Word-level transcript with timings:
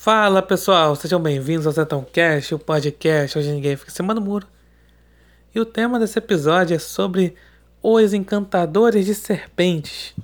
Fala 0.00 0.40
pessoal, 0.40 0.94
sejam 0.94 1.20
bem-vindos 1.20 1.66
ao 1.66 1.72
Zetão 1.72 2.04
Cast, 2.04 2.54
o 2.54 2.58
podcast 2.58 3.36
Hoje 3.36 3.50
Ninguém 3.50 3.76
Fica 3.76 3.90
em 3.90 3.94
Cima 3.94 4.14
do 4.14 4.20
Muro. 4.20 4.46
E 5.52 5.58
o 5.58 5.66
tema 5.66 5.98
desse 5.98 6.16
episódio 6.20 6.76
é 6.76 6.78
sobre 6.78 7.34
os 7.82 8.14
encantadores 8.14 9.06
de 9.06 9.12
serpentes, 9.12 10.14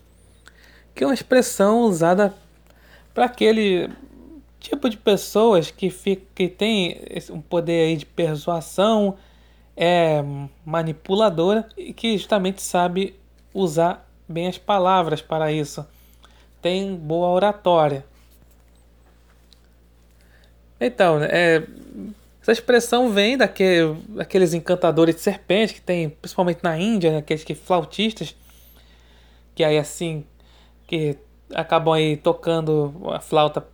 que 0.95 1.02
é 1.02 1.06
uma 1.08 1.12
expressão 1.12 1.80
usada 1.80 2.32
para 3.12 3.24
aquele 3.24 3.90
tipo 4.60 4.88
de 4.88 4.96
pessoas 4.96 5.72
que, 5.72 5.91
fica, 5.91 6.22
que 6.37 6.47
tem 6.49 7.03
um 7.31 7.41
poder 7.41 7.97
de 7.97 8.06
persuasão, 8.06 9.17
é 9.77 10.22
manipuladora 10.65 11.69
e 11.77 11.93
que 11.93 12.17
justamente 12.17 12.63
sabe 12.63 13.19
usar 13.53 14.09
bem 14.29 14.47
as 14.47 14.56
palavras 14.56 15.21
para 15.21 15.51
isso. 15.51 15.85
Tem 16.62 16.95
boa 16.95 17.27
oratória. 17.30 18.05
Então, 20.80 21.23
é, 21.23 21.62
essa 22.42 22.52
expressão 22.52 23.10
vem 23.10 23.37
daquele, 23.37 23.95
daqueles 24.09 24.52
encantadores 24.52 25.15
de 25.15 25.20
serpente 25.20 25.74
que 25.74 25.80
tem, 25.80 26.10
principalmente 26.10 26.60
na 26.62 26.78
Índia, 26.78 27.12
né, 27.12 27.19
aqueles 27.19 27.45
que 27.45 27.55
flautistas, 27.55 28.37
que 29.55 29.65
aí 29.65 29.79
assim, 29.79 30.24
que 30.87 31.16
acabam 31.55 31.95
aí 31.95 32.16
tocando 32.16 32.92
a 33.12 33.20
flauta 33.20 33.66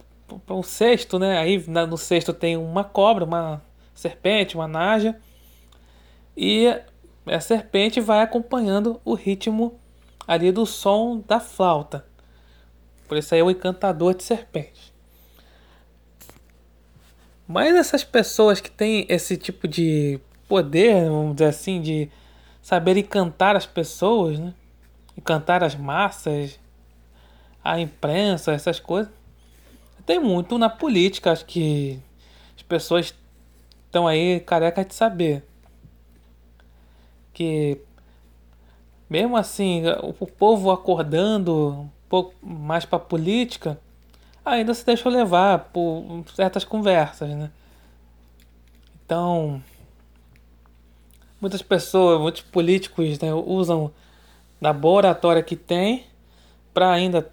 para 0.47 0.55
um 0.55 0.63
cesto, 0.63 1.19
né? 1.19 1.39
Aí 1.39 1.65
no 1.67 1.97
cesto 1.97 2.33
tem 2.33 2.57
uma 2.57 2.85
cobra, 2.85 3.25
uma 3.25 3.61
serpente, 3.95 4.55
uma 4.55 4.69
naja, 4.69 5.17
e 6.37 6.67
a 7.27 7.41
serpente 7.41 8.01
vai 8.01 8.23
acompanhando 8.23 9.01
o 9.05 9.15
ritmo 9.15 9.79
ali 10.27 10.53
do 10.53 10.65
som 10.65 11.23
da 11.27 11.41
flauta. 11.41 12.05
Por 13.09 13.17
isso 13.17 13.35
aí 13.35 13.41
é 13.41 13.45
o 13.45 13.51
encantador 13.51 14.15
de 14.15 14.23
serpente. 14.23 14.90
Mas 17.51 17.75
essas 17.75 18.05
pessoas 18.05 18.61
que 18.61 18.71
têm 18.71 19.05
esse 19.09 19.37
tipo 19.37 19.67
de 19.67 20.21
poder, 20.47 21.11
vamos 21.11 21.35
dizer 21.35 21.49
assim, 21.49 21.83
de 21.83 22.09
saber 22.63 22.97
encantar 22.97 23.57
as 23.57 23.67
pessoas, 23.67 24.39
né? 24.39 24.55
Encantar 25.19 25.65
as 25.65 25.75
massas, 25.75 26.61
a 27.65 27.81
imprensa, 27.81 28.53
essas 28.53 28.79
coisas. 28.79 29.13
Tem 30.07 30.21
muito 30.21 30.57
na 30.59 30.71
política, 30.71 31.33
acho 31.33 31.45
que 31.45 31.99
as 32.57 32.63
pessoas 32.63 33.13
estão 33.87 34.07
aí 34.07 34.39
carecas 34.39 34.87
de 34.87 34.95
saber. 34.95 35.45
Que 37.33 37.81
mesmo 39.09 39.37
assim, 39.37 39.83
o 40.21 40.25
povo 40.25 40.71
acordando 40.71 41.71
um 41.81 41.91
pouco 42.09 42.33
mais 42.41 42.85
para 42.85 43.01
política, 43.01 43.77
ainda 44.51 44.75
se 44.75 44.85
deixou 44.85 45.11
levar 45.11 45.71
por 45.73 46.25
certas 46.35 46.65
conversas, 46.65 47.31
né? 47.31 47.51
Então, 49.05 49.63
muitas 51.41 51.63
pessoas, 51.63 52.21
muitos 52.21 52.43
políticos 52.43 53.19
né, 53.19 53.33
usam 53.33 53.91
da 54.61 54.73
boa 54.73 54.99
oratória 54.99 55.43
que 55.43 55.57
tem 55.57 56.05
para 56.73 56.93
ainda 56.93 57.31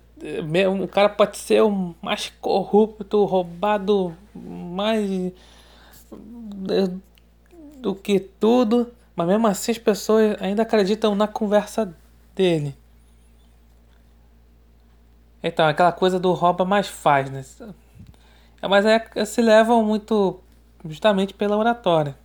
o 0.81 0.87
cara 0.87 1.09
pode 1.09 1.37
ser 1.37 1.61
o 1.61 1.95
mais 2.01 2.33
corrupto, 2.41 3.23
roubado 3.25 4.15
mais 4.33 5.31
do 7.79 7.93
que 7.93 8.19
tudo, 8.19 8.91
mas 9.15 9.27
mesmo 9.27 9.47
assim 9.47 9.71
as 9.71 9.77
pessoas 9.77 10.35
ainda 10.41 10.63
acreditam 10.63 11.13
na 11.13 11.27
conversa 11.27 11.93
dele. 12.35 12.75
Então, 15.41 15.67
aquela 15.67 15.91
coisa 15.91 16.19
do 16.19 16.33
rouba 16.33 16.65
mais 16.65 16.87
faz, 16.87 17.29
né? 17.29 17.43
Mas 18.61 18.85
é, 18.85 19.25
se 19.25 19.41
levam 19.41 19.83
muito 19.83 20.39
justamente 20.87 21.33
pela 21.33 21.55
oratória. 21.55 22.15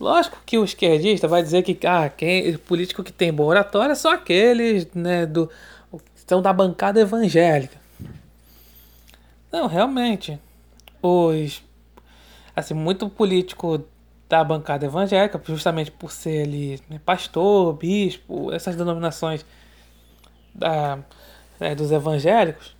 Lógico 0.00 0.42
que 0.44 0.58
o 0.58 0.64
esquerdista 0.64 1.28
vai 1.28 1.42
dizer 1.42 1.62
que 1.62 1.86
ah, 1.86 2.08
quem, 2.08 2.56
político 2.58 3.04
que 3.04 3.12
tem 3.12 3.32
boa 3.32 3.50
oratória 3.50 3.94
são 3.94 4.10
aqueles 4.10 4.88
né, 4.92 5.24
do, 5.26 5.48
são 6.26 6.42
da 6.42 6.52
bancada 6.52 7.00
evangélica. 7.00 7.80
Não, 9.52 9.68
realmente. 9.68 10.40
Os. 11.00 11.62
Assim, 12.56 12.74
muito 12.74 13.08
político 13.08 13.84
da 14.32 14.42
bancada 14.42 14.86
evangélica, 14.86 15.38
justamente 15.44 15.90
por 15.90 16.10
ser 16.10 16.44
ali 16.44 16.80
né, 16.88 16.98
pastor, 17.04 17.74
bispo, 17.74 18.50
essas 18.50 18.74
denominações 18.74 19.44
da, 20.54 21.00
é, 21.60 21.74
dos 21.74 21.92
evangélicos, 21.92 22.74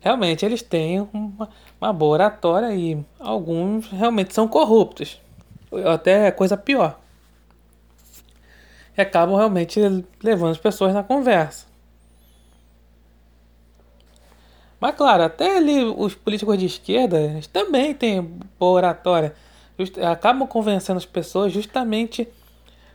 realmente 0.00 0.44
eles 0.44 0.62
têm 0.62 1.08
uma, 1.12 1.48
uma 1.80 1.92
boa 1.92 2.14
oratória 2.14 2.74
e 2.74 2.98
alguns 3.20 3.88
realmente 3.88 4.34
são 4.34 4.48
corruptos, 4.48 5.20
até 5.86 6.32
coisa 6.32 6.56
pior. 6.56 6.98
E 8.98 9.00
acabam 9.00 9.36
realmente 9.36 9.78
levando 10.20 10.50
as 10.50 10.58
pessoas 10.58 10.92
na 10.92 11.04
conversa. 11.04 11.66
Mas 14.80 14.96
claro, 14.96 15.22
até 15.22 15.56
ali 15.56 15.84
os 15.84 16.16
políticos 16.16 16.58
de 16.58 16.66
esquerda 16.66 17.16
também 17.52 17.94
têm 17.94 18.20
boa 18.58 18.72
oratória 18.72 19.36
acabam 20.10 20.46
convencendo 20.46 20.98
as 20.98 21.06
pessoas 21.06 21.52
justamente 21.52 22.28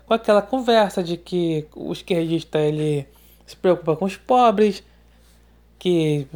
com 0.05 0.13
aquela 0.13 0.41
conversa 0.41 1.03
de 1.03 1.17
que 1.17 1.67
o 1.75 1.91
esquerdista 1.91 2.59
ele 2.59 3.07
se 3.45 3.55
preocupa 3.55 3.95
com 3.95 4.05
os 4.05 4.17
pobres, 4.17 4.83
que 5.79 6.27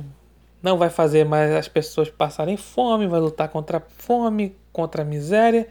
não 0.62 0.78
vai 0.78 0.90
fazer 0.90 1.26
mais 1.26 1.52
as 1.52 1.68
pessoas 1.68 2.10
passarem 2.10 2.58
fome, 2.58 3.08
vai 3.08 3.20
lutar 3.20 3.50
contra 3.50 3.78
a 3.78 3.82
fome, 3.82 4.56
contra 4.74 5.04
a 5.04 5.06
miséria, 5.06 5.68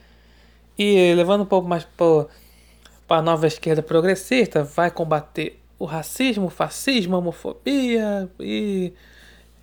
e 0.79 1.13
levando 1.15 1.43
um 1.43 1.47
pouco 1.47 1.69
mais 1.69 1.85
para 1.85 3.19
a 3.19 3.23
nova 3.23 3.47
esquerda 3.47 3.83
progressista, 3.83 4.63
vai 4.63 4.91
combater 4.91 5.61
o 5.79 5.85
racismo, 5.85 6.47
o 6.47 6.51
fascismo, 6.51 7.17
a 7.17 7.19
homofobia 7.19 8.29
e, 8.41 8.93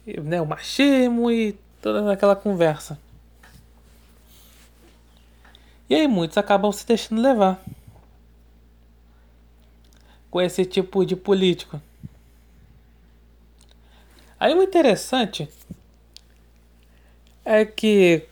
e 0.06 0.20
né, 0.22 0.42
o 0.42 0.46
machismo 0.46 1.30
e 1.32 1.58
toda 1.82 2.12
aquela 2.12 2.36
conversa. 2.36 3.00
E 5.90 5.96
aí 5.96 6.08
muitos 6.08 6.38
acabam 6.38 6.72
se 6.72 6.86
deixando 6.86 7.22
levar 7.22 7.64
com 10.32 10.42
esse 10.42 10.66
tipo 10.66 11.06
de 11.06 11.16
político. 11.16 11.80
Aí 14.40 14.54
o 14.54 14.62
interessante 14.62 15.48
é 17.44 17.64
que 17.64 18.24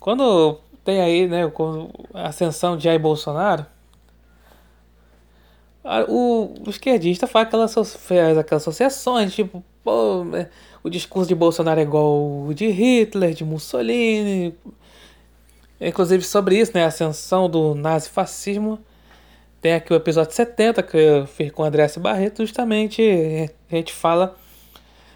quando 0.00 0.58
tem 0.84 1.00
aí 1.00 1.28
né, 1.28 1.42
a 2.14 2.28
ascensão 2.28 2.76
de 2.76 2.84
Jair 2.84 2.98
Bolsonaro, 2.98 3.66
o, 6.08 6.54
esquerdista 6.68 7.26
faz 7.26 7.46
aquelas, 7.46 7.74
faz 7.74 8.38
aquelas 8.38 8.62
associações, 8.62 9.34
tipo, 9.34 9.62
pô, 9.82 10.24
é, 10.34 10.48
o 10.82 10.88
discurso 10.88 11.28
de 11.28 11.34
Bolsonaro 11.34 11.80
é 11.80 11.82
igual 11.82 12.46
o 12.46 12.52
de 12.54 12.68
Hitler, 12.68 13.34
de 13.34 13.44
Mussolini, 13.44 14.54
Inclusive 15.82 16.22
sobre 16.22 16.58
isso, 16.58 16.72
né, 16.74 16.84
a 16.84 16.88
ascensão 16.88 17.50
do 17.50 17.74
nazifascismo, 17.74 18.78
tem 19.60 19.74
aqui 19.74 19.92
o 19.92 19.96
episódio 19.96 20.32
70 20.32 20.82
que 20.82 20.96
eu 20.96 21.26
fiz 21.26 21.50
com 21.50 21.62
o 21.62 21.64
André 21.64 21.86
Barreto, 21.98 22.46
justamente 22.46 23.50
a 23.70 23.74
gente 23.74 23.92
fala 23.92 24.36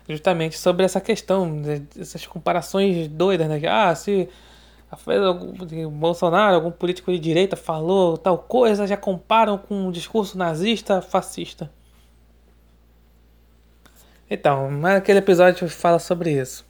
justamente 0.09 0.59
sobre 0.59 0.85
essa 0.85 1.01
questão, 1.01 1.63
essas 1.99 2.27
comparações 2.27 3.09
doidas, 3.09 3.49
né? 3.49 3.61
Ah, 3.69 3.95
se 3.95 4.29
o 5.87 5.91
Bolsonaro, 5.91 6.55
algum 6.55 6.71
político 6.71 7.11
de 7.13 7.19
direita 7.19 7.57
falou 7.57 8.17
tal 8.17 8.39
coisa, 8.39 8.87
já 8.87 8.97
comparam 8.97 9.59
com 9.59 9.89
o 9.89 9.93
discurso 9.93 10.39
nazista 10.39 11.01
fascista. 11.01 11.71
Então, 14.29 14.69
aquele 14.85 15.19
episódio 15.19 15.69
fala 15.69 15.99
sobre 15.99 16.33
isso. 16.41 16.65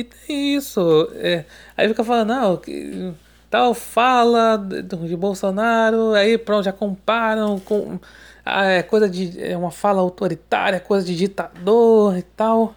E 0.00 0.04
tem 0.04 0.56
isso. 0.56 1.10
É, 1.14 1.44
aí 1.76 1.88
fica 1.88 2.02
falando, 2.04 2.28
não, 2.28 2.56
que, 2.56 3.12
tal 3.50 3.74
fala 3.74 4.56
de 4.56 5.16
Bolsonaro, 5.16 6.12
aí 6.14 6.38
pronto, 6.38 6.64
já 6.64 6.72
comparam 6.72 7.58
com 7.60 7.98
ah, 8.44 8.64
é 8.64 8.82
coisa 8.82 9.08
de. 9.08 9.42
É 9.42 9.56
uma 9.56 9.70
fala 9.70 10.00
autoritária, 10.00 10.80
coisa 10.80 11.06
de 11.06 11.14
ditador 11.16 12.16
e 12.16 12.22
tal. 12.22 12.74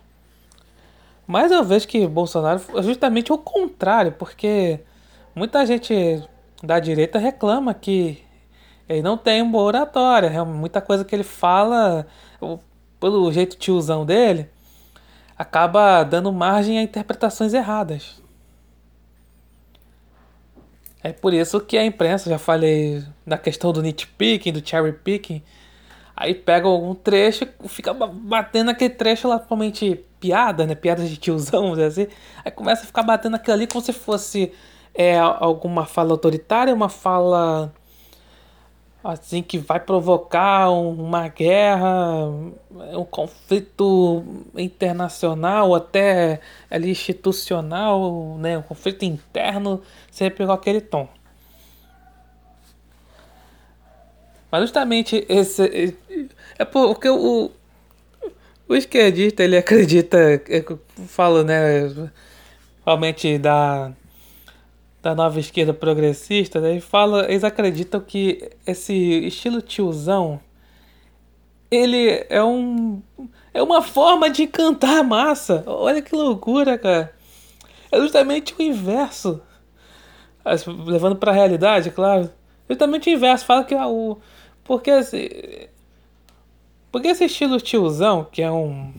Mas 1.25 1.51
eu 1.51 1.63
vejo 1.63 1.87
que 1.87 2.05
Bolsonaro 2.07 2.61
é 2.75 2.81
justamente 2.83 3.31
o 3.31 3.37
contrário, 3.37 4.11
porque 4.11 4.79
muita 5.35 5.65
gente 5.65 6.21
da 6.61 6.79
direita 6.79 7.17
reclama 7.17 7.73
que 7.73 8.21
ele 8.89 9.01
não 9.01 9.17
tem 9.17 9.41
uma 9.41 9.59
oratória. 9.59 10.43
Muita 10.45 10.81
coisa 10.81 11.05
que 11.05 11.15
ele 11.15 11.23
fala, 11.23 12.05
pelo 12.99 13.31
jeito 13.31 13.57
tiozão 13.57 14.05
dele, 14.05 14.49
acaba 15.37 16.03
dando 16.03 16.31
margem 16.31 16.77
a 16.79 16.83
interpretações 16.83 17.53
erradas. 17.53 18.21
É 21.03 21.11
por 21.11 21.33
isso 21.33 21.59
que 21.59 21.77
a 21.77 21.85
imprensa, 21.85 22.29
já 22.29 22.39
falei 22.39 23.03
na 23.25 23.37
questão 23.37 23.73
do 23.73 23.81
nitpicking, 23.81 24.53
do 24.53 24.67
cherry 24.67 24.93
picking, 24.93 25.43
Aí 26.15 26.35
pega 26.35 26.67
algum 26.67 26.93
trecho, 26.93 27.47
fica 27.67 27.93
batendo 27.93 28.69
aquele 28.69 28.93
trecho 28.93 29.27
lá, 29.27 29.39
totalmente 29.39 29.99
piada, 30.19 30.65
né? 30.65 30.75
Piadas 30.75 31.09
de 31.09 31.17
tiozão, 31.17 31.73
assim. 31.73 32.07
Aí 32.45 32.51
começa 32.51 32.83
a 32.83 32.85
ficar 32.85 33.03
batendo 33.03 33.35
aquilo 33.35 33.55
ali 33.55 33.67
como 33.67 33.83
se 33.83 33.91
fosse 33.91 34.51
é, 34.93 35.17
alguma 35.17 35.85
fala 35.85 36.11
autoritária, 36.11 36.73
uma 36.73 36.89
fala 36.89 37.73
assim 39.03 39.43
que 39.43 39.57
vai 39.57 39.79
provocar 39.79 40.69
uma 40.69 41.27
guerra, 41.27 42.27
um 42.97 43.03
conflito 43.03 44.23
internacional, 44.55 45.75
até 45.75 46.39
ali 46.71 46.91
institucional, 46.91 48.37
né, 48.37 48.57
um 48.57 48.61
conflito 48.61 49.03
interno, 49.03 49.81
sempre 50.09 50.37
pegou 50.37 50.55
aquele 50.55 50.79
tom. 50.79 51.07
Mas 54.49 54.61
justamente 54.61 55.25
esse 55.27 55.97
é 56.57 56.63
porque 56.63 57.09
o 57.09 57.51
o 58.67 58.75
esquerdista 58.75 59.43
ele 59.43 59.57
acredita, 59.57 60.41
eu 60.47 60.79
falo, 61.07 61.43
né, 61.43 61.81
realmente 62.85 63.37
da 63.37 63.91
da 65.03 65.13
nova 65.13 65.37
esquerda 65.37 65.73
progressista, 65.73 66.61
né, 66.61 66.79
fala, 66.79 67.25
eles 67.29 67.43
acreditam 67.43 67.99
que 67.99 68.49
esse 68.65 68.93
estilo 69.25 69.61
tiozão 69.61 70.39
ele 71.69 72.25
é 72.29 72.41
um 72.41 73.01
é 73.53 73.61
uma 73.61 73.81
forma 73.81 74.29
de 74.29 74.43
encantar 74.43 74.99
a 74.99 75.03
massa. 75.03 75.63
Olha 75.67 76.01
que 76.01 76.15
loucura, 76.15 76.77
cara. 76.77 77.13
É 77.91 77.99
justamente 77.99 78.55
o 78.57 78.61
inverso. 78.61 79.41
Levando 80.85 81.15
para 81.15 81.31
a 81.31 81.35
realidade, 81.35 81.91
claro. 81.91 82.29
Justamente 82.69 83.09
o 83.09 83.13
inverso. 83.13 83.45
Fala 83.45 83.63
que 83.63 83.73
é 83.75 83.85
o 83.85 84.17
porque 84.63 84.91
assim, 84.91 85.27
porque 86.91 87.09
esse 87.09 87.25
estilo 87.25 87.59
tiozão, 87.59 88.25
que 88.31 88.41
é 88.41 88.51
um 88.51 88.93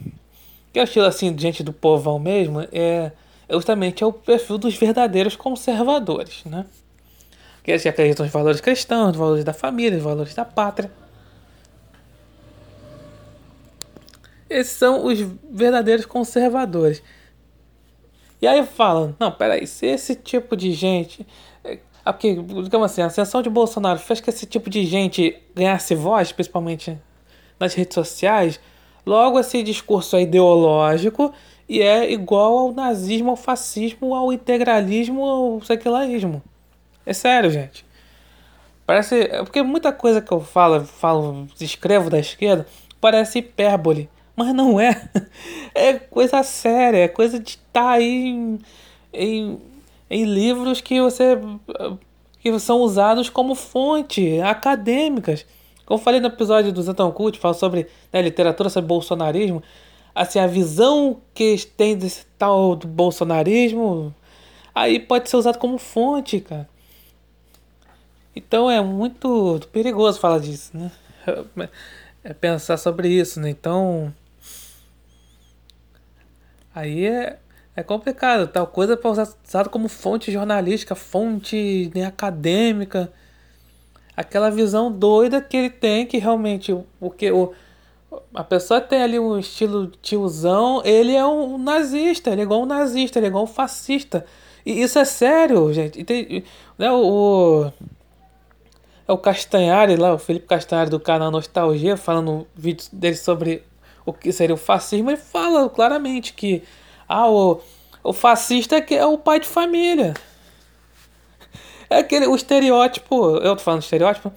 que 0.72 0.78
é 0.78 0.82
o 0.82 0.84
estilo 0.84 1.06
assim 1.06 1.32
de 1.32 1.40
gente 1.40 1.62
do 1.62 1.72
povão 1.72 2.18
mesmo, 2.18 2.60
é 2.60 2.68
é 2.72 3.12
justamente 3.50 4.02
é 4.02 4.06
o 4.06 4.12
perfil 4.12 4.58
dos 4.58 4.76
verdadeiros 4.76 5.37
conservadores, 5.37 6.44
né? 6.44 6.67
Que 7.62 7.70
eles 7.70 7.87
acreditam 7.87 8.25
nos 8.25 8.32
valores 8.32 8.61
cristãos, 8.61 9.08
nos 9.08 9.17
valores 9.17 9.44
da 9.44 9.52
família, 9.52 9.94
nos 9.94 10.02
valores 10.05 10.35
da 10.35 10.44
pátria. 10.44 10.91
Esses 14.49 14.76
são 14.76 15.06
os 15.06 15.19
verdadeiros 15.50 16.06
conservadores. 16.06 17.02
E 18.41 18.46
aí 18.46 18.64
falam, 18.67 19.17
não, 19.19 19.32
peraí, 19.32 19.67
se 19.67 19.87
esse 19.87 20.14
tipo 20.14 20.55
de 20.55 20.73
gente. 20.73 21.26
É, 21.64 21.79
porque, 22.05 22.35
digamos 22.35 22.91
assim, 22.91 23.00
a 23.00 23.06
ascensão 23.06 23.41
de 23.41 23.49
Bolsonaro 23.49 23.99
fez 23.99 24.20
que 24.20 24.29
esse 24.29 24.44
tipo 24.44 24.69
de 24.69 24.85
gente 24.85 25.35
ganhasse 25.55 25.94
voz, 25.94 26.31
principalmente 26.31 26.99
nas 27.58 27.73
redes 27.73 27.94
sociais, 27.94 28.61
logo 29.06 29.41
esse 29.41 29.62
discurso 29.62 30.17
é 30.17 30.23
ideológico 30.23 31.32
e 31.69 31.81
é 31.81 32.12
igual 32.12 32.58
ao 32.58 32.72
nazismo, 32.72 33.31
ao 33.31 33.37
fascismo, 33.37 34.14
ao 34.14 34.32
integralismo, 34.32 35.25
ao 35.25 35.62
secularismo. 35.62 36.43
É 37.06 37.12
sério, 37.12 37.50
gente. 37.50 37.84
Parece. 38.87 39.22
É 39.22 39.43
porque 39.43 39.62
muita 39.62 39.93
coisa 39.93 40.20
que 40.20 40.32
eu 40.32 40.40
falo, 40.40 40.84
falo, 40.84 41.46
escrevo 41.58 42.11
da 42.11 42.19
esquerda, 42.19 42.66
parece 43.00 43.38
hipérbole. 43.38 44.08
Mas 44.37 44.55
não 44.55 44.78
é. 44.78 45.08
É 45.76 45.94
coisa 45.94 46.40
séria, 46.44 46.99
é 46.99 47.08
coisa 47.08 47.40
de 47.40 47.50
estar 47.50 47.82
tá 47.82 47.90
aí 47.90 48.28
em, 48.28 48.60
em, 49.12 49.58
em 50.08 50.25
livros 50.25 50.81
que 50.81 51.00
você. 51.00 51.37
que 52.38 52.56
são 52.60 52.78
usados 52.81 53.28
como 53.28 53.56
fonte 53.56 54.40
acadêmicas. 54.40 55.44
Como 55.84 55.99
eu 55.99 56.05
falei 56.05 56.20
no 56.20 56.28
episódio 56.28 56.72
do 56.72 56.81
Zenton 56.81 57.10
Cult, 57.10 57.38
falo 57.40 57.55
sobre 57.55 57.88
né, 58.12 58.22
literatura, 58.22 58.70
sobre 58.70 58.87
bolsonarismo 58.87 59.62
assim, 60.14 60.38
a 60.38 60.46
visão 60.46 61.20
que 61.34 61.56
têm 61.76 61.96
desse 61.96 62.25
tal 62.38 62.76
do 62.76 62.87
bolsonarismo, 62.87 64.14
aí 64.75 65.00
pode 65.00 65.28
ser 65.28 65.37
usado 65.37 65.58
como 65.58 65.78
fonte, 65.78 66.40
cara. 66.40 66.69
Então 68.37 68.70
é 68.70 68.81
muito 68.81 69.61
perigoso 69.72 70.19
falar 70.19 70.40
disso, 70.40 70.76
né? 70.76 70.90
É 72.26 72.32
pensar 72.32 72.78
sobre 72.78 73.08
isso, 73.08 73.38
né? 73.38 73.50
Então. 73.50 74.11
Aí 76.75 77.06
é, 77.06 77.38
é 77.76 77.82
complicado. 77.82 78.49
Tal 78.49 78.67
coisa 78.67 78.96
para 78.96 79.10
usar 79.10 79.28
usado 79.46 79.69
como 79.69 79.88
fonte 79.88 80.32
jornalística, 80.32 80.94
fonte 80.94 81.93
né, 81.94 82.06
acadêmica. 82.06 83.12
Aquela 84.17 84.50
visão 84.50 84.90
doida 84.90 85.43
que 85.43 85.55
ele 85.55 85.69
tem 85.69 86.06
que 86.06 86.17
realmente. 86.17 86.72
O 86.99 87.10
que 87.10 87.31
o, 87.31 87.52
a 88.34 88.44
pessoa 88.44 88.81
tem 88.81 89.02
ali 89.02 89.19
um 89.19 89.38
estilo 89.38 89.88
tiozão, 90.02 90.82
ele 90.84 91.14
é 91.14 91.25
um 91.25 91.58
nazista, 91.58 92.31
ele 92.31 92.43
é 92.43 92.44
igual 92.44 92.62
um 92.62 92.66
nazista, 92.66 93.19
ele 93.19 93.26
é 93.26 93.28
igual 93.28 93.44
um 93.44 93.49
fascista. 93.49 94.25
E 94.64 94.82
isso 94.82 94.99
é 94.99 95.05
sério, 95.05 95.72
gente. 95.72 96.00
E 96.00 96.05
tem, 96.05 96.44
né, 96.78 96.90
o, 96.90 97.70
é 99.06 99.12
o 99.12 99.19
Castanhari 99.19 99.96
lá, 99.96 100.14
o 100.14 100.19
Felipe 100.19 100.46
Castanhari 100.46 100.90
do 100.90 100.99
canal 100.99 101.31
Nostalgia, 101.31 101.96
falando 101.96 102.26
no 102.26 102.46
vídeo 102.55 102.87
dele 102.93 103.16
sobre 103.16 103.62
o 104.06 104.12
que 104.12 104.32
seria 104.32 104.55
o 104.55 104.58
fascismo, 104.58 105.10
ele 105.10 105.17
fala 105.17 105.69
claramente 105.69 106.32
que 106.32 106.62
ah, 107.08 107.28
o, 107.28 107.60
o 108.02 108.12
fascista 108.12 108.76
é, 108.76 108.94
é 108.94 109.06
o 109.06 109.19
pai 109.19 109.40
de 109.40 109.46
família. 109.46 110.14
É 111.88 111.99
aquele, 111.99 112.26
o 112.26 112.34
estereótipo, 112.34 113.37
eu 113.37 113.55
tô 113.56 113.62
falando 113.62 113.82
estereótipo, 113.82 114.32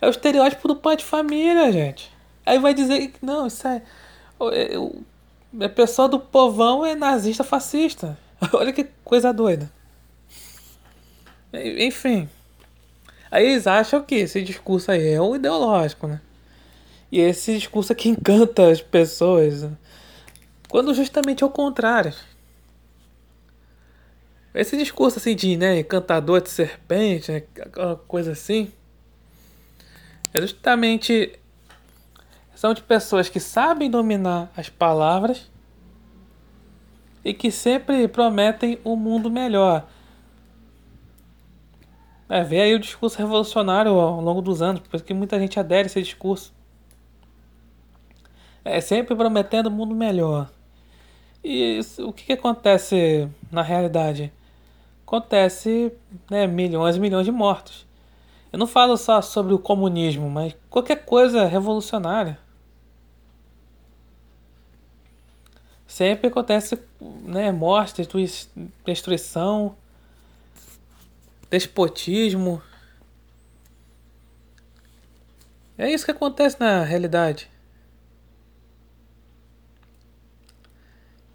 é 0.00 0.06
o 0.06 0.10
estereótipo 0.10 0.68
do 0.68 0.76
pai 0.76 0.96
de 0.96 1.04
família, 1.04 1.70
gente. 1.70 2.15
Aí 2.46 2.60
vai 2.60 2.72
dizer 2.72 3.08
que 3.08 3.26
não, 3.26 3.48
isso 3.48 3.66
é. 3.66 3.82
A 4.40 5.64
é 5.64 5.68
pessoa 5.68 6.08
do 6.08 6.20
povão 6.20 6.86
é 6.86 6.94
nazista 6.94 7.42
fascista. 7.42 8.16
Olha 8.54 8.72
que 8.72 8.84
coisa 9.04 9.32
doida. 9.32 9.68
Enfim. 11.52 12.28
Aí 13.30 13.46
eles 13.46 13.66
acham 13.66 14.00
que 14.02 14.14
esse 14.14 14.40
discurso 14.42 14.92
aí 14.92 15.08
é 15.08 15.20
o 15.20 15.34
ideológico, 15.34 16.06
né? 16.06 16.20
E 17.10 17.20
esse 17.20 17.56
discurso 17.58 17.92
é 17.92 17.94
que 17.94 18.08
encanta 18.08 18.70
as 18.70 18.80
pessoas. 18.80 19.68
Quando 20.68 20.94
justamente 20.94 21.42
é 21.42 21.46
o 21.46 21.50
contrário. 21.50 22.14
Esse 24.54 24.76
discurso 24.76 25.18
assim 25.18 25.34
de, 25.34 25.56
né, 25.56 25.80
encantador 25.80 26.40
de 26.40 26.48
serpente, 26.48 27.30
né, 27.30 27.42
coisa 28.06 28.32
assim. 28.32 28.72
É 30.32 30.40
justamente 30.40 31.38
são 32.56 32.72
de 32.72 32.82
pessoas 32.82 33.28
que 33.28 33.38
sabem 33.38 33.90
dominar 33.90 34.50
as 34.56 34.70
palavras 34.70 35.50
e 37.22 37.34
que 37.34 37.50
sempre 37.50 38.08
prometem 38.08 38.78
um 38.82 38.96
mundo 38.96 39.30
melhor. 39.30 39.86
É, 42.30 42.42
vê 42.42 42.62
aí 42.62 42.74
o 42.74 42.78
discurso 42.78 43.18
revolucionário 43.18 43.92
ao 43.92 44.22
longo 44.22 44.40
dos 44.40 44.62
anos, 44.62 44.80
porque 44.90 45.12
muita 45.12 45.38
gente 45.38 45.60
adere 45.60 45.82
a 45.82 45.86
esse 45.86 46.02
discurso. 46.02 46.52
É 48.64 48.80
sempre 48.80 49.14
prometendo 49.14 49.68
um 49.68 49.72
mundo 49.72 49.94
melhor. 49.94 50.50
E 51.44 51.78
isso, 51.78 52.08
o 52.08 52.12
que, 52.12 52.24
que 52.24 52.32
acontece 52.32 53.28
na 53.52 53.60
realidade? 53.60 54.32
Acontece 55.06 55.92
né, 56.30 56.46
milhões 56.46 56.96
e 56.96 57.00
milhões 57.00 57.26
de 57.26 57.30
mortos. 57.30 57.86
Eu 58.50 58.58
não 58.58 58.66
falo 58.66 58.96
só 58.96 59.20
sobre 59.20 59.52
o 59.52 59.58
comunismo, 59.58 60.30
mas 60.30 60.56
qualquer 60.70 61.04
coisa 61.04 61.44
revolucionária. 61.44 62.45
Sempre 65.96 66.28
acontece 66.28 66.78
né, 67.00 67.50
morte, 67.50 68.06
destruição, 68.84 69.74
despotismo. 71.48 72.60
É 75.78 75.90
isso 75.90 76.04
que 76.04 76.10
acontece 76.10 76.60
na 76.60 76.84
realidade. 76.84 77.50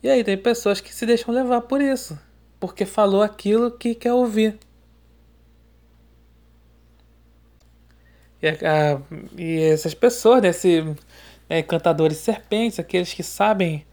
E 0.04 0.08
aí 0.08 0.24
tem 0.24 0.38
pessoas 0.38 0.80
que 0.80 0.94
se 0.94 1.08
deixam 1.08 1.34
levar 1.34 1.62
por 1.62 1.82
isso, 1.82 2.20
porque 2.60 2.86
falou 2.86 3.24
aquilo 3.24 3.72
que 3.72 3.96
quer 3.96 4.14
ouvir. 4.14 4.60
E, 8.40 8.48
a, 8.48 9.02
e 9.36 9.60
essas 9.60 9.96
pessoas, 9.96 10.44
né, 10.44 10.50
esses 10.50 10.86
né, 11.50 11.60
encantadores 11.60 12.18
serpentes, 12.18 12.78
aqueles 12.78 13.12
que 13.12 13.24
sabem 13.24 13.88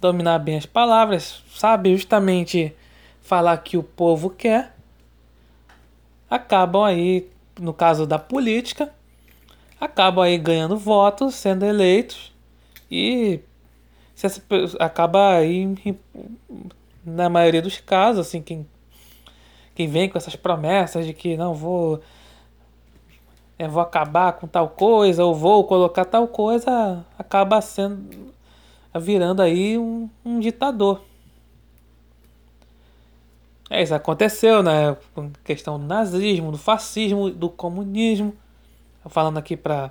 dominar 0.00 0.38
bem 0.38 0.56
as 0.56 0.66
palavras, 0.66 1.42
sabe? 1.54 1.94
Justamente 1.94 2.74
falar 3.20 3.56
que 3.58 3.76
o 3.76 3.82
povo 3.82 4.30
quer, 4.30 4.74
acabam 6.30 6.84
aí, 6.84 7.28
no 7.58 7.72
caso 7.74 8.06
da 8.06 8.18
política, 8.18 8.92
acabam 9.80 10.24
aí 10.24 10.38
ganhando 10.38 10.76
votos, 10.76 11.34
sendo 11.34 11.64
eleitos. 11.64 12.32
E 12.90 13.40
se 14.14 14.26
acaba 14.78 15.36
aí 15.36 15.74
na 17.04 17.28
maioria 17.28 17.62
dos 17.62 17.78
casos, 17.78 18.26
assim, 18.26 18.42
quem, 18.42 18.66
quem 19.74 19.88
vem 19.88 20.08
com 20.08 20.18
essas 20.18 20.36
promessas 20.36 21.06
de 21.06 21.12
que 21.12 21.36
não 21.36 21.54
vou 21.54 22.00
é, 23.58 23.66
vou 23.66 23.82
acabar 23.82 24.32
com 24.34 24.46
tal 24.46 24.68
coisa, 24.68 25.24
ou 25.24 25.34
vou 25.34 25.64
colocar 25.64 26.04
tal 26.04 26.28
coisa, 26.28 27.04
acaba 27.18 27.60
sendo 27.60 28.32
virando 28.98 29.42
aí 29.42 29.78
um, 29.78 30.08
um 30.24 30.40
ditador. 30.40 31.02
É, 33.70 33.82
isso 33.82 33.94
aconteceu, 33.94 34.62
né? 34.62 34.96
Com 35.14 35.30
questão 35.44 35.78
do 35.78 35.84
nazismo, 35.84 36.50
do 36.50 36.58
fascismo, 36.58 37.30
do 37.30 37.50
comunismo. 37.50 38.34
Falando 39.08 39.38
aqui 39.38 39.56
para 39.56 39.90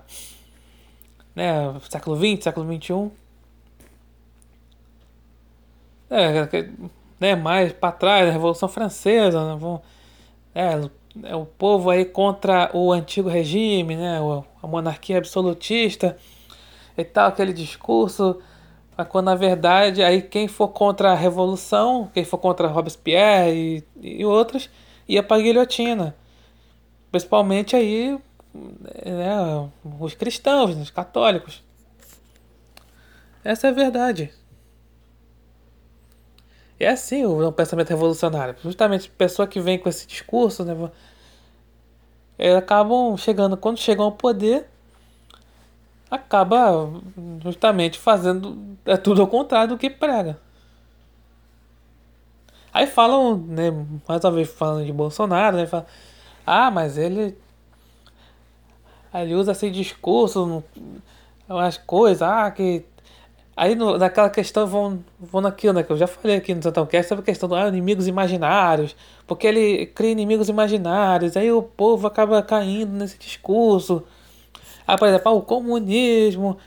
né, 1.35 1.79
século 1.89 2.17
XX, 2.17 2.43
século 2.43 2.65
XXI. 2.65 3.11
É, 6.09 6.47
né, 7.19 7.35
mais 7.35 7.73
para 7.73 7.91
trás, 7.91 8.27
a 8.27 8.31
Revolução 8.31 8.67
Francesa, 8.67 9.55
né, 9.55 9.79
é, 10.55 10.89
é, 11.29 11.35
o 11.35 11.45
povo 11.45 11.89
aí 11.89 12.05
contra 12.05 12.71
o 12.73 12.91
antigo 12.91 13.29
regime, 13.29 13.95
né, 13.95 14.19
a 14.63 14.67
monarquia 14.67 15.17
absolutista 15.17 16.17
e 16.97 17.03
tal, 17.03 17.27
aquele 17.27 17.53
discurso, 17.53 18.41
quando 19.05 19.25
na 19.25 19.35
verdade 19.35 20.03
aí 20.03 20.21
quem 20.21 20.47
for 20.47 20.69
contra 20.69 21.11
a 21.11 21.15
revolução, 21.15 22.09
quem 22.13 22.25
for 22.25 22.37
contra 22.37 22.67
Robespierre 22.67 23.83
e, 24.01 24.19
e 24.19 24.25
outros, 24.25 24.69
ia 25.07 25.21
para 25.21 25.37
a 25.37 25.41
guilhotina. 25.41 26.15
Principalmente 27.11 27.75
aí 27.75 28.17
né, 28.53 29.69
os 29.99 30.13
cristãos, 30.13 30.75
os 30.75 30.89
católicos. 30.89 31.63
Essa 33.43 33.67
é 33.67 33.69
a 33.69 33.73
verdade. 33.73 34.33
É 36.79 36.89
assim 36.89 37.25
o, 37.25 37.51
pensamento 37.51 37.89
revolucionário. 37.89 38.55
Justamente 38.61 39.09
pessoa 39.09 39.47
que 39.47 39.59
vem 39.59 39.79
com 39.79 39.89
esse 39.89 40.05
discurso, 40.05 40.63
né, 40.63 40.75
acabam 42.57 43.17
chegando, 43.17 43.57
quando 43.57 43.79
chegam 43.79 44.05
ao 44.05 44.11
poder, 44.11 44.69
acaba 46.09 46.89
justamente 47.43 47.99
fazendo 47.99 48.77
é 48.85 48.97
tudo 48.97 49.21
ao 49.21 49.27
contrário 49.27 49.69
do 49.69 49.77
que 49.77 49.89
prega. 49.89 50.39
Aí 52.73 52.85
falam, 52.87 53.37
né, 53.37 53.71
mais 54.07 54.23
uma 54.23 54.31
vez 54.31 54.49
falando 54.49 54.85
de 54.85 54.93
Bolsonaro, 54.93 55.57
né, 55.57 55.67
ah, 56.45 56.71
mas 56.71 56.97
ele 56.97 57.37
ele 59.13 59.33
usa 59.33 59.53
esse 59.53 59.69
discurso, 59.71 60.63
as 61.49 61.77
coisas, 61.77 62.21
ah, 62.21 62.51
que 62.51 62.85
Aí 63.57 63.73
no, 63.73 63.97
naquela 63.97 64.29
questão 64.29 64.67
vão, 64.67 65.03
vão 65.19 65.41
naquilo, 65.41 65.73
né? 65.73 65.81
Que 65.81 65.91
eu 65.91 65.97
já 65.97 66.05
falei 66.05 66.37
aqui 66.37 66.53
no 66.53 66.61
Cast 66.61 67.09
sobre 67.09 67.23
a 67.23 67.25
questão 67.25 67.49
dos 67.49 67.57
ah, 67.57 67.67
inimigos 67.67 68.07
imaginários. 68.07 68.95
Porque 69.25 69.47
ele 69.47 69.87
cria 69.87 70.11
inimigos 70.11 70.47
imaginários. 70.47 71.35
Aí 71.35 71.51
o 71.51 71.63
povo 71.63 72.05
acaba 72.05 72.43
caindo 72.43 72.91
nesse 72.93 73.17
discurso. 73.17 74.03
Ah, 74.87 74.97
por 74.97 75.07
exemplo, 75.09 75.29
ah, 75.29 75.35
o 75.35 75.41
comunismo. 75.41 76.57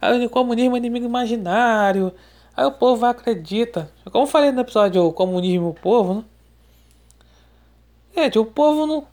Ah, 0.00 0.12
o 0.16 0.28
comunismo 0.28 0.74
é 0.74 0.78
inimigo 0.78 1.06
imaginário. 1.06 2.12
Aí 2.56 2.64
o 2.66 2.72
povo 2.72 3.06
acredita. 3.06 3.90
Como 4.10 4.26
falei 4.26 4.52
no 4.52 4.60
episódio 4.60 5.04
O 5.04 5.12
Comunismo 5.12 5.68
e 5.68 5.70
o 5.70 5.74
Povo, 5.74 6.14
né? 6.14 6.24
Gente, 8.16 8.38
o 8.38 8.44
povo 8.46 8.86
não. 8.86 9.06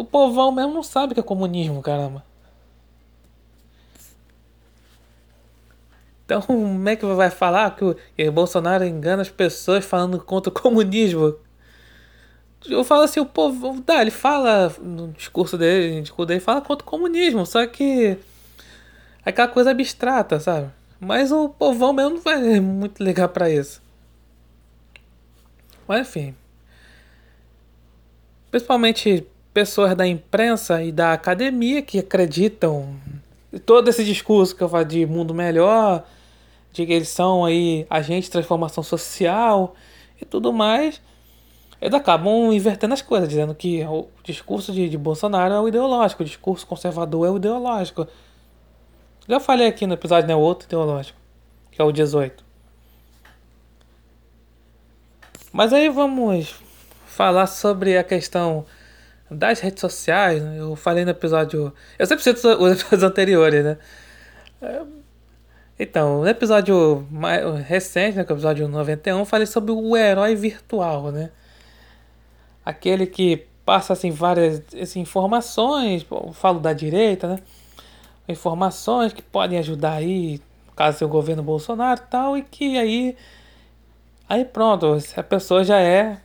O 0.00 0.04
povão 0.04 0.52
mesmo 0.52 0.74
não 0.74 0.82
sabe 0.82 1.14
que 1.14 1.20
é 1.20 1.22
comunismo, 1.22 1.80
caramba. 1.82 2.24
Então, 6.24 6.42
como 6.42 6.88
é 6.88 6.96
que 6.96 7.06
vai 7.06 7.30
falar 7.30 7.76
que 7.76 7.84
o 7.84 8.32
Bolsonaro 8.32 8.84
engana 8.84 9.22
as 9.22 9.30
pessoas 9.30 9.84
falando 9.84 10.18
contra 10.20 10.50
o 10.50 10.52
comunismo? 10.52 11.36
Eu 12.68 12.82
falo 12.84 13.02
assim, 13.02 13.20
o 13.20 13.26
povo, 13.26 13.80
dá, 13.80 14.00
ele 14.00 14.10
fala 14.10 14.74
no 14.80 15.08
discurso 15.12 15.56
dele, 15.56 15.96
no 15.96 16.02
discurso 16.02 16.26
dele 16.26 16.40
fala 16.40 16.60
contra 16.60 16.84
o 16.84 16.90
comunismo, 16.90 17.46
só 17.46 17.64
que 17.66 18.16
é 19.24 19.30
aquela 19.30 19.48
coisa 19.48 19.70
abstrata, 19.70 20.40
sabe? 20.40 20.70
Mas 20.98 21.30
o 21.30 21.48
povão 21.48 21.92
mesmo 21.92 22.10
não 22.14 22.20
vai 22.20 22.58
muito 22.60 23.02
ligar 23.02 23.28
para 23.28 23.50
isso. 23.50 23.82
Mas 25.86 26.08
enfim. 26.08 26.34
Principalmente 28.50 29.26
pessoas 29.52 29.94
da 29.94 30.06
imprensa 30.06 30.82
e 30.82 30.90
da 30.90 31.12
academia 31.12 31.82
que 31.82 31.98
acreditam 31.98 32.96
todo 33.64 33.88
esse 33.88 34.04
discurso 34.04 34.54
que 34.54 34.62
eu 34.62 34.68
falo 34.68 34.84
de 34.84 35.06
mundo 35.06 35.32
melhor, 35.32 36.04
de 36.72 36.84
que 36.84 36.92
eles 36.92 37.08
são 37.08 37.44
aí 37.44 37.86
agentes 37.88 38.24
de 38.24 38.32
transformação 38.32 38.82
social 38.82 39.74
e 40.20 40.24
tudo 40.24 40.52
mais, 40.52 41.00
eles 41.80 41.94
acabam 41.94 42.52
invertendo 42.52 42.94
as 42.94 43.02
coisas, 43.02 43.28
dizendo 43.28 43.54
que 43.54 43.84
o 43.84 44.08
discurso 44.22 44.72
de, 44.72 44.88
de 44.88 44.96
Bolsonaro 44.96 45.54
é 45.54 45.60
o 45.60 45.68
ideológico, 45.68 46.22
o 46.22 46.26
discurso 46.26 46.66
conservador 46.66 47.26
é 47.26 47.30
o 47.30 47.36
ideológico. 47.36 48.06
Já 49.28 49.40
falei 49.40 49.66
aqui 49.66 49.86
no 49.86 49.94
episódio, 49.94 50.28
né, 50.28 50.34
outro 50.34 50.66
ideológico, 50.66 51.18
que 51.70 51.80
é 51.80 51.84
o 51.84 51.92
18. 51.92 52.44
Mas 55.52 55.72
aí 55.72 55.88
vamos 55.88 56.54
falar 57.06 57.46
sobre 57.46 57.96
a 57.96 58.04
questão 58.04 58.64
das 59.30 59.60
redes 59.60 59.80
sociais. 59.80 60.42
Né? 60.42 60.60
Eu 60.60 60.76
falei 60.76 61.04
no 61.04 61.10
episódio. 61.10 61.72
Eu 61.98 62.06
sempre 62.06 62.22
cito 62.22 62.46
os 62.46 62.72
episódios 62.72 63.02
anteriores, 63.02 63.64
né? 63.64 63.78
Então, 65.78 66.20
no 66.20 66.28
episódio 66.28 67.06
mais 67.10 67.42
recente, 67.60 68.16
né, 68.16 68.24
que 68.24 68.32
é 68.32 68.34
o 68.34 68.36
episódio 68.36 68.68
91, 68.68 69.18
eu 69.18 69.24
falei 69.24 69.46
sobre 69.46 69.72
o 69.72 69.96
herói 69.96 70.34
virtual, 70.34 71.10
né? 71.10 71.30
Aquele 72.66 73.06
que 73.06 73.46
passa 73.64 73.92
assim 73.92 74.10
várias 74.10 74.62
assim, 74.82 75.00
informações, 75.00 76.04
falo 76.32 76.60
da 76.60 76.72
direita, 76.72 77.28
né? 77.28 77.38
Informações 78.28 79.12
que 79.12 79.22
podem 79.22 79.58
ajudar 79.58 79.92
aí, 79.92 80.40
caso 80.74 81.04
o 81.04 81.08
governo 81.08 81.42
Bolsonaro 81.42 82.00
tal, 82.10 82.36
e 82.36 82.42
que 82.42 82.76
aí 82.76 83.16
aí 84.28 84.44
pronto, 84.44 84.98
a 85.16 85.22
pessoa 85.22 85.62
já 85.62 85.80
é, 85.80 86.20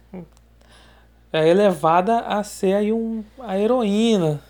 é 1.31 1.47
elevada 1.47 2.21
a 2.21 2.43
ser 2.43 2.73
aí 2.73 2.91
um 2.91 3.23
a 3.39 3.57
heroína, 3.57 4.41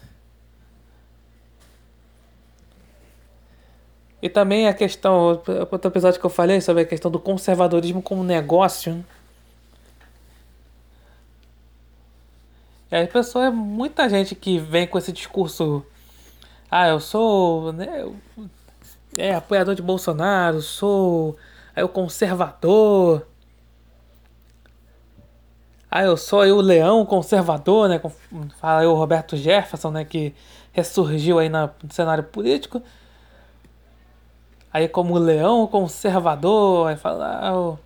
E 4.21 4.29
também 4.29 4.67
a 4.67 4.73
questão, 4.73 5.17
outro 5.17 5.87
episódio 5.87 6.19
que 6.19 6.25
eu 6.25 6.29
falei 6.29 6.61
sobre 6.61 6.83
a 6.83 6.85
questão 6.85 7.09
do 7.09 7.19
conservadorismo 7.19 8.03
como 8.03 8.23
negócio. 8.23 9.03
E 12.91 12.95
aí, 12.95 13.07
pessoa, 13.07 13.45
é 13.45 13.49
muita 13.49 14.09
gente 14.09 14.35
que 14.35 14.59
vem 14.59 14.85
com 14.85 14.97
esse 14.97 15.13
discurso. 15.13 15.85
Ah, 16.69 16.89
eu 16.89 16.99
sou 16.99 17.71
né, 17.71 18.05
é, 19.17 19.33
apoiador 19.33 19.75
de 19.75 19.81
Bolsonaro, 19.81 20.61
sou 20.61 21.37
aí, 21.73 21.83
o 21.83 21.87
conservador. 21.87 23.25
Ah, 25.89 26.03
eu 26.03 26.17
sou 26.17 26.41
aí 26.41 26.51
o 26.51 26.59
leão 26.59 27.05
conservador, 27.05 27.87
né? 27.87 28.01
Fala 28.59 28.81
aí 28.81 28.87
o 28.87 28.93
Roberto 28.93 29.37
Jefferson, 29.37 29.91
né? 29.91 30.03
Que 30.03 30.35
ressurgiu 30.73 31.39
aí 31.39 31.47
no 31.47 31.69
cenário 31.89 32.25
político. 32.25 32.81
Aí 34.73 34.89
como 34.89 35.17
leão 35.17 35.65
conservador, 35.67 36.85
vai 36.85 36.97
falar 36.97 37.53
o 37.55 37.79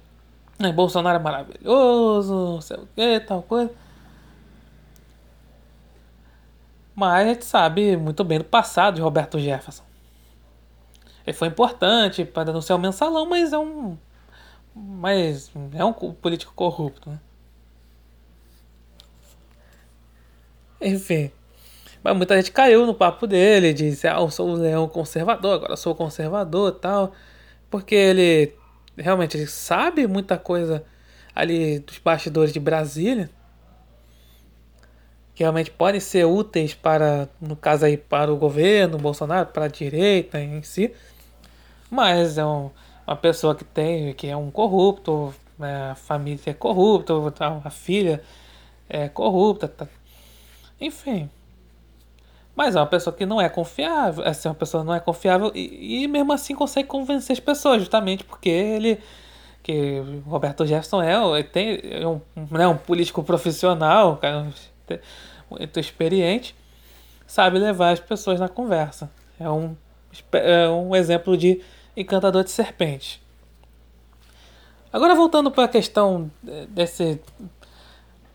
oh, 0.59 0.73
Bolsonaro 0.73 1.19
é 1.19 1.21
maravilhoso, 1.21 2.33
não 2.33 2.61
sei 2.61 2.77
o 2.77 2.87
que, 2.95 3.19
tal 3.19 3.43
coisa. 3.43 3.84
Mas 6.95 7.13
a 7.13 7.29
gente 7.29 7.45
sabe 7.45 7.97
muito 7.97 8.23
bem 8.23 8.37
do 8.39 8.45
passado 8.45 8.95
de 8.95 9.01
Roberto 9.01 9.37
Jefferson. 9.37 9.83
Ele 11.25 11.35
foi 11.35 11.47
importante 11.47 12.23
para 12.23 12.45
denunciar 12.45 12.77
o 12.77 12.81
mensalão, 12.81 13.25
mas 13.25 13.51
é 13.51 13.57
um. 13.57 13.97
Mas 14.75 15.51
é 15.73 15.83
um 15.83 15.93
político 15.93 16.53
corrupto, 16.53 17.09
né? 17.09 17.19
Enfim. 20.81 21.31
Mas 22.03 22.15
muita 22.15 22.35
gente 22.35 22.51
caiu 22.51 22.85
no 22.85 22.93
papo 22.93 23.25
dele, 23.25 23.73
disse, 23.73 24.07
ah, 24.07 24.17
eu 24.19 24.29
sou 24.29 24.49
um 24.49 24.53
leão 24.53 24.87
conservador, 24.87 25.55
agora 25.55 25.75
sou 25.75 25.95
conservador 25.95 26.73
tal. 26.73 27.13
Porque 27.69 27.95
ele 27.95 28.53
realmente 28.97 29.35
ele 29.37 29.47
sabe 29.47 30.07
muita 30.07 30.37
coisa 30.37 30.85
ali 31.33 31.79
dos 31.79 31.97
bastidores 31.97 32.53
de 32.53 32.59
Brasília. 32.59 33.29
Que 35.35 35.43
realmente 35.43 35.69
podem 35.69 35.99
ser 35.99 36.25
úteis 36.25 36.73
para, 36.73 37.29
no 37.41 37.55
caso 37.55 37.85
aí, 37.85 37.97
para 37.97 38.33
o 38.33 38.37
governo, 38.37 38.97
Bolsonaro, 38.97 39.49
para 39.49 39.65
a 39.65 39.67
direita 39.67 40.39
em 40.39 40.63
si. 40.63 40.93
Mas 41.91 42.37
é 42.37 42.45
um, 42.45 42.71
uma 43.05 43.15
pessoa 43.15 43.53
que 43.53 43.63
tem, 43.63 44.13
que 44.13 44.27
é 44.27 44.35
um 44.35 44.49
corrupto, 44.49 45.35
né, 45.59 45.91
a 45.91 45.95
família 45.95 46.41
é 46.47 46.53
corrupta, 46.53 47.13
a 47.63 47.69
filha 47.69 48.23
é 48.89 49.09
corrupta. 49.09 49.67
Tá. 49.67 49.87
Enfim, 50.79 51.29
mas 52.55 52.75
é 52.75 52.79
uma 52.79 52.87
pessoa 52.87 53.13
que 53.13 53.25
não 53.25 53.41
é 53.41 53.49
confiável, 53.49 54.23
é 54.23 54.31
uma 54.45 54.55
pessoa 54.55 54.83
não 54.83 54.93
é 54.93 54.99
confiável 54.99 55.51
e, 55.53 56.03
e 56.03 56.07
mesmo 56.07 56.31
assim 56.31 56.55
consegue 56.55 56.87
convencer 56.87 57.33
as 57.33 57.39
pessoas, 57.39 57.79
justamente 57.79 58.23
porque 58.23 58.49
ele 58.49 58.99
que 59.61 59.99
Roberto 60.27 60.65
Jefferson 60.65 61.01
é, 61.01 61.41
tem, 61.43 61.79
é 61.83 62.07
um, 62.07 62.21
né, 62.51 62.67
um 62.67 62.77
político 62.77 63.23
profissional, 63.23 64.15
cara, 64.17 64.47
muito 65.49 65.79
experiente. 65.79 66.55
sabe 67.27 67.59
levar 67.59 67.91
as 67.91 67.99
pessoas 67.99 68.39
na 68.39 68.47
conversa. 68.47 69.09
É 69.39 69.49
um, 69.49 69.75
é 70.33 70.69
um 70.69 70.95
exemplo 70.95 71.35
de 71.37 71.61
encantador 71.95 72.43
de 72.43 72.51
serpente. 72.51 73.21
Agora 74.91 75.13
voltando 75.13 75.51
para 75.51 75.65
a 75.65 75.67
questão 75.67 76.31
desse 76.69 77.19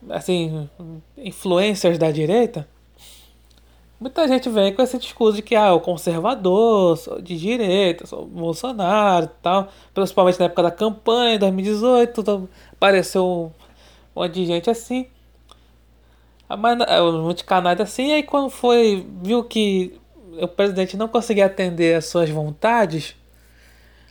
assim, 0.08 0.68
influencers 1.16 1.98
da 1.98 2.10
direita, 2.10 2.66
muita 3.98 4.26
gente 4.26 4.48
vem 4.48 4.74
com 4.74 4.82
esse 4.82 4.98
discurso 4.98 5.36
de 5.36 5.42
que 5.42 5.54
ah, 5.54 5.74
o 5.74 5.80
conservador, 5.80 6.96
sou 6.96 7.20
de 7.20 7.36
direita, 7.36 8.06
sou 8.06 8.26
Bolsonaro 8.26 9.26
e 9.26 9.42
tal, 9.42 9.68
principalmente 9.92 10.38
na 10.38 10.46
época 10.46 10.62
da 10.62 10.70
campanha, 10.70 11.38
2018, 11.38 12.48
apareceu 12.72 13.52
um 14.14 14.20
monte 14.20 14.34
de 14.34 14.46
gente 14.46 14.70
assim. 14.70 15.06
Mas 16.58 16.76
muitos 17.22 17.42
canais 17.44 17.80
assim, 17.80 18.08
e 18.08 18.12
aí 18.14 18.22
quando 18.22 18.50
foi, 18.50 19.06
viu 19.22 19.44
que 19.44 20.00
o 20.40 20.48
presidente 20.48 20.96
não 20.96 21.06
conseguia 21.06 21.46
atender 21.46 21.94
às 21.96 22.06
suas 22.06 22.28
vontades, 22.28 23.14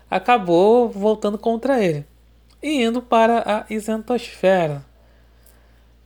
acabou 0.09 0.89
voltando 0.89 1.37
contra 1.37 1.83
ele 1.83 2.05
e 2.63 2.81
indo 2.83 3.01
para 3.01 3.43
a 3.45 3.73
isentosfera 3.73 4.85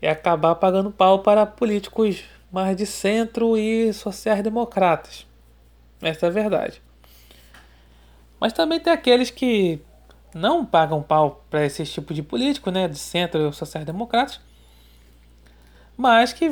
e 0.01 0.07
acabar 0.07 0.55
pagando 0.55 0.91
pau 0.91 1.19
para 1.19 1.45
políticos 1.45 2.23
mais 2.51 2.75
de 2.75 2.85
centro 2.85 3.57
e 3.57 3.93
sociais-democratas. 3.93 5.25
Essa 6.01 6.25
é 6.25 6.29
a 6.29 6.31
verdade. 6.31 6.81
Mas 8.39 8.53
também 8.53 8.79
tem 8.79 8.91
aqueles 8.91 9.29
que 9.29 9.79
não 10.33 10.65
pagam 10.65 11.01
pau 11.01 11.43
para 11.49 11.65
esse 11.65 11.85
tipo 11.85 12.13
de 12.13 12.21
político, 12.21 12.71
né, 12.71 12.87
de 12.87 12.97
centro 12.97 13.49
e 13.49 13.53
sociais-democratas, 13.53 14.39
mas 15.97 16.33
que 16.33 16.49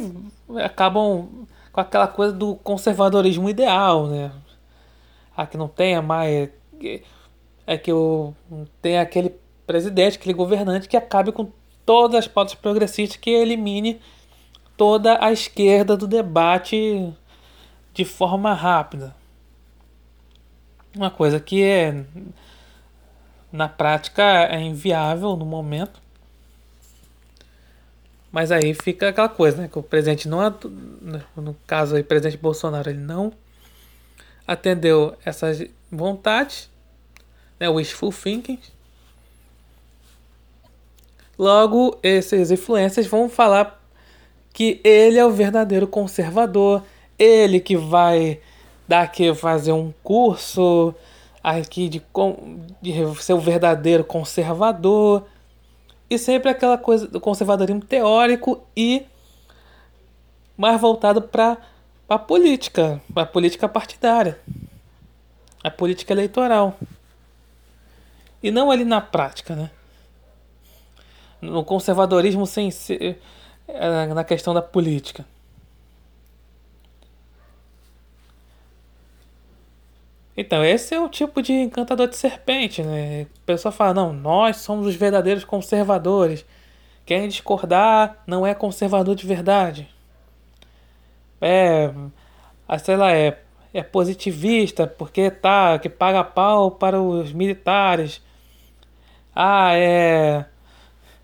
acabam 0.64 1.48
com 1.72 1.82
aquela 1.82 2.08
coisa 2.08 2.34
do 2.34 2.56
conservadorismo 2.56 3.50
ideal, 3.50 4.08
né? 4.08 4.32
A 5.36 5.46
que 5.46 5.58
não 5.58 5.68
tenha 5.68 6.02
mais 6.02 6.50
é 7.66 7.78
que 7.78 7.94
o 7.94 8.34
tem 8.82 9.00
aquele 9.00 9.34
presidente, 9.66 10.18
aquele 10.18 10.34
governante 10.34 10.90
que 10.90 10.98
acabe 10.98 11.32
com 11.32 11.52
todas 11.86 12.20
as 12.20 12.28
pautas 12.28 12.56
progressistas 12.56 13.18
que 13.18 13.30
elimine 13.30 14.02
toda 14.76 15.24
a 15.24 15.32
esquerda 15.32 15.96
do 15.96 16.08
debate 16.08 17.14
de 17.94 18.06
forma 18.06 18.54
rápida. 18.54 19.16
Uma 20.96 21.10
coisa 21.10 21.40
que 21.40 21.64
é 21.64 22.04
na 23.52 23.70
prática 23.70 24.24
é 24.24 24.60
inviável 24.60 25.36
no 25.36 25.46
momento. 25.46 26.02
Mas 28.32 28.52
aí 28.52 28.74
fica 28.74 29.10
aquela 29.10 29.28
coisa, 29.28 29.58
né? 29.58 29.68
Que 29.68 29.78
o 29.78 29.84
presidente 29.84 30.28
não. 30.28 30.56
No 31.36 31.56
caso 31.68 31.96
aí, 31.96 32.02
o 32.02 32.06
presidente 32.06 32.38
Bolsonaro, 32.38 32.90
ele 32.90 33.00
não 33.00 33.34
atendeu 34.48 35.16
essas 35.26 35.64
vontades, 35.92 36.70
né? 37.60 37.70
Wishful 37.70 38.12
thinking. 38.12 38.60
Logo, 41.38 41.98
esses 42.02 42.52
influencers 42.52 43.08
vão 43.08 43.28
falar 43.28 43.82
que 44.54 44.80
ele 44.84 45.18
é 45.18 45.26
o 45.26 45.32
verdadeiro 45.32 45.88
conservador, 45.88 46.84
ele 47.18 47.60
que 47.60 47.76
vai 47.76 48.40
dar 48.88 49.02
aqui 49.04 49.34
fazer 49.34 49.72
um 49.72 49.94
curso 50.04 50.94
aqui 51.44 51.90
de, 51.90 52.02
de 52.82 53.22
ser 53.22 53.34
o 53.34 53.40
verdadeiro 53.40 54.04
conservador 54.04 55.26
e 56.12 56.18
sempre 56.20 56.50
aquela 56.50 56.78
coisa 56.78 57.08
do 57.08 57.22
conservadorismo 57.22 57.80
teórico 57.80 58.62
e 58.76 59.06
mais 60.58 60.80
voltado 60.80 61.22
para 61.22 61.58
a 62.10 62.20
política, 62.20 63.02
a 63.16 63.26
política 63.26 63.70
partidária, 63.70 64.38
a 65.64 65.72
política 65.72 66.12
eleitoral. 66.12 66.78
E 68.44 68.52
não 68.52 68.70
ali 68.70 68.84
na 68.84 69.00
prática, 69.00 69.56
né? 69.56 69.72
No 71.40 71.64
conservadorismo 71.64 72.46
sem 72.46 72.70
ser 72.72 73.18
é, 73.66 74.08
na 74.08 74.26
questão 74.26 74.54
da 74.54 74.62
política. 74.62 75.26
Então, 80.42 80.66
esse 80.66 80.96
é 80.96 81.00
o 81.00 81.08
tipo 81.08 81.40
de 81.40 81.54
encantador 81.54 82.08
de 82.08 82.18
serpente, 82.18 82.82
né? 82.82 83.28
A 83.44 83.46
pessoa 83.46 83.72
fala, 83.72 83.94
não, 83.94 84.12
nós 84.12 84.58
somos 84.58 84.88
os 84.88 84.96
verdadeiros 84.96 85.44
conservadores. 85.44 86.44
Quem 87.06 87.28
discordar 87.28 88.24
não 88.26 88.46
é 88.46 88.56
conservador 88.56 89.14
de 89.14 89.28
verdade. 89.28 89.88
É, 91.40 91.94
ah, 92.68 92.80
sei 92.80 92.96
lá, 92.98 93.12
é, 93.14 93.40
é 93.72 93.84
positivista 93.84 94.88
porque 94.88 95.30
tá, 95.30 95.78
que 95.78 95.88
paga 95.88 96.24
pau 96.24 96.72
para 96.72 97.00
os 97.00 97.32
militares. 97.32 98.20
Ah, 99.36 99.76
é, 99.76 100.46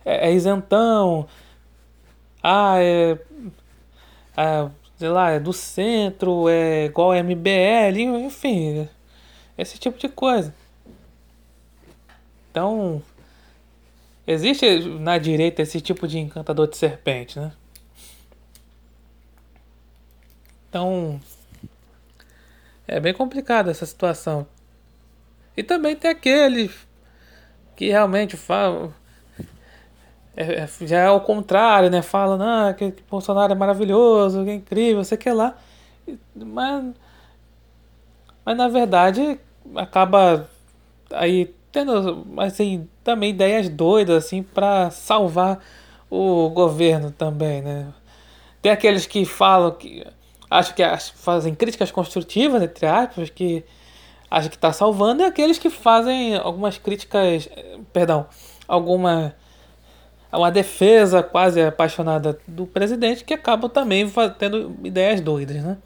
é, 0.05 0.29
é 0.29 0.31
isentão. 0.31 1.27
Ah, 2.43 2.75
é, 2.79 3.17
é, 4.37 4.69
sei 4.95 5.09
lá, 5.09 5.31
é 5.31 5.39
do 5.39 5.53
centro, 5.53 6.47
é 6.49 6.85
igual 6.85 7.13
MBL, 7.15 7.99
enfim, 8.25 8.87
esse 9.57 9.77
tipo 9.77 9.97
de 9.97 10.07
coisa. 10.07 10.53
Então, 12.51 13.01
existe 14.25 14.79
na 14.99 15.17
direita 15.17 15.61
esse 15.61 15.81
tipo 15.81 16.07
de 16.07 16.19
encantador 16.19 16.67
de 16.67 16.77
serpente, 16.77 17.39
né? 17.39 17.51
Então, 20.69 21.19
é 22.87 22.99
bem 22.99 23.13
complicada 23.13 23.71
essa 23.71 23.85
situação. 23.85 24.47
E 25.55 25.63
também 25.63 25.95
tem 25.95 26.11
aqueles 26.11 26.87
que 27.75 27.89
realmente 27.89 28.37
falam. 28.37 28.93
É, 30.35 30.63
é, 30.63 30.69
já 30.81 30.99
é 30.99 31.09
o 31.09 31.19
contrário, 31.19 31.89
né? 31.89 32.01
Falam, 32.01 32.39
ah, 32.41 32.73
que, 32.73 32.91
que 32.91 33.03
Bolsonaro 33.09 33.53
é 33.53 33.55
maravilhoso, 33.55 34.43
que 34.43 34.51
é 34.51 34.53
incrível, 34.53 35.03
sei 35.03 35.17
que 35.17 35.31
lá. 35.31 35.57
Mas, 36.35 36.93
mas 38.45 38.57
na 38.57 38.67
verdade, 38.67 39.39
acaba 39.75 40.49
aí 41.11 41.53
tendo 41.71 42.25
assim 42.37 42.87
também 43.03 43.31
ideias 43.31 43.69
doidas 43.69 44.25
assim 44.25 44.41
para 44.43 44.89
salvar 44.89 45.59
o 46.09 46.49
governo 46.49 47.11
também, 47.11 47.61
né? 47.61 47.87
Tem 48.61 48.71
aqueles 48.71 49.05
que 49.05 49.25
falam 49.25 49.71
que 49.71 50.05
acho 50.49 50.73
que 50.73 50.83
fazem 51.15 51.53
críticas 51.53 51.91
construtivas 51.91 52.61
entre 52.61 52.85
aspas 52.85 53.29
que 53.29 53.63
acham 54.29 54.49
que 54.49 54.55
está 54.55 54.73
salvando 54.73 55.21
e 55.21 55.25
aqueles 55.25 55.57
que 55.57 55.69
fazem 55.69 56.35
algumas 56.35 56.77
críticas, 56.77 57.49
perdão, 57.93 58.27
alguma 58.67 59.35
uma 60.31 60.51
defesa 60.51 61.23
quase 61.23 61.61
apaixonada 61.61 62.37
do 62.47 62.67
presidente 62.67 63.23
que 63.23 63.33
acabam 63.33 63.69
também 63.69 64.11
tendo 64.37 64.75
ideias 64.83 65.21
doidas, 65.21 65.63
né? 65.63 65.77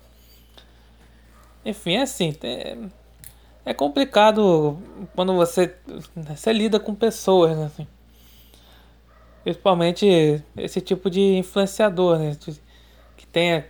Enfim, 1.63 1.95
é 1.95 2.01
assim, 2.01 2.35
é 3.65 3.73
complicado 3.73 4.77
quando 5.15 5.33
você, 5.35 5.75
você 6.15 6.51
lida 6.51 6.79
com 6.79 6.95
pessoas, 6.95 7.57
né, 7.57 7.65
assim. 7.65 7.87
Principalmente 9.43 10.43
esse 10.55 10.81
tipo 10.81 11.09
de 11.09 11.37
influenciador, 11.37 12.19
né? 12.19 12.37
Que 13.17 13.25
tem 13.25 13.63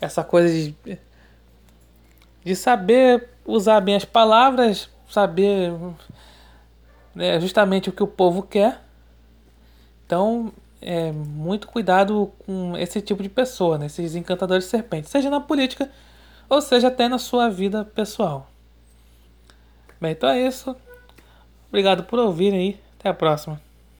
essa 0.00 0.22
coisa 0.22 0.48
de, 0.48 0.98
de 2.44 2.56
saber 2.56 3.28
usar 3.44 3.80
bem 3.80 3.96
as 3.96 4.04
palavras, 4.04 4.88
saber 5.08 5.72
né, 7.14 7.40
justamente 7.40 7.88
o 7.88 7.92
que 7.92 8.02
o 8.02 8.06
povo 8.06 8.42
quer. 8.42 8.80
Então, 10.06 10.52
é, 10.80 11.10
muito 11.10 11.66
cuidado 11.66 12.32
com 12.46 12.76
esse 12.76 13.00
tipo 13.02 13.22
de 13.22 13.28
pessoa, 13.28 13.78
né? 13.78 13.86
esses 13.86 14.14
encantadores 14.14 14.64
de 14.64 14.70
serpentes, 14.70 15.10
seja 15.10 15.28
na 15.28 15.40
política 15.40 15.90
ou 16.48 16.62
seja 16.62 16.88
até 16.88 17.08
na 17.08 17.18
sua 17.18 17.50
vida 17.50 17.84
pessoal. 17.84 18.48
Bem, 20.00 20.12
então 20.12 20.28
é 20.28 20.46
isso. 20.46 20.76
Obrigado 21.68 22.04
por 22.04 22.18
ouvirem 22.18 22.58
aí. 22.58 22.80
Até 22.98 23.08
a 23.08 23.14
próxima. 23.14 23.67